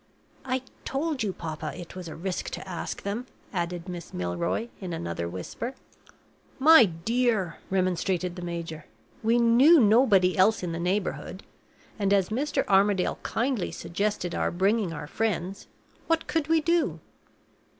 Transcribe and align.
"I 0.43 0.63
told 0.83 1.21
you, 1.21 1.31
papa, 1.31 1.73
it 1.75 1.95
was 1.95 2.07
a 2.07 2.15
risk 2.15 2.49
to 2.53 2.67
ask 2.67 3.03
them," 3.03 3.27
added 3.53 3.87
Miss 3.87 4.15
Milroy, 4.15 4.69
in 4.79 4.93
another 4.93 5.29
whisper. 5.29 5.75
"My 6.57 6.85
dear!" 6.85 7.57
remonstrated 7.69 8.35
the 8.35 8.41
major. 8.41 8.85
"We 9.21 9.37
knew 9.37 9.79
nobody 9.79 10.35
else 10.35 10.63
in 10.63 10.71
the 10.71 10.79
neighborhood, 10.79 11.43
and, 11.99 12.13
as 12.13 12.29
Mr. 12.29 12.67
Armadale 12.67 13.19
kindly 13.21 13.71
suggested 13.71 14.33
our 14.33 14.49
bringing 14.49 14.91
our 14.91 15.05
friends, 15.05 15.67
what 16.07 16.25
could 16.25 16.47
we 16.47 16.61
do?" 16.61 16.99